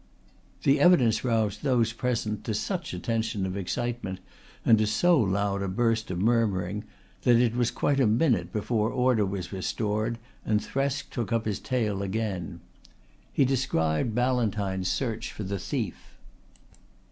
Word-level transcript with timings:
The 0.63 0.79
evidence 0.79 1.23
roused 1.23 1.61
those 1.61 1.93
present 1.93 2.43
to 2.45 2.55
such 2.55 2.91
a 2.91 2.97
tension 2.97 3.45
of 3.45 3.55
excitement 3.55 4.19
and 4.65 4.79
to 4.79 4.87
so 4.87 5.19
loud 5.19 5.61
a 5.61 5.67
burst 5.67 6.09
of 6.09 6.17
murmuring 6.17 6.85
that 7.21 7.35
it 7.37 7.55
was 7.55 7.69
quite 7.69 7.99
a 7.99 8.07
minute 8.07 8.51
before 8.51 8.89
order 8.89 9.27
was 9.27 9.53
restored 9.53 10.17
and 10.43 10.59
Thresk 10.59 11.11
took 11.11 11.31
up 11.31 11.45
his 11.45 11.59
tale 11.59 12.01
again. 12.01 12.61
He 13.31 13.45
described 13.45 14.15
Ballantyne's 14.15 14.87
search 14.91 15.31
for 15.31 15.43
the 15.43 15.59
thief. 15.59 16.17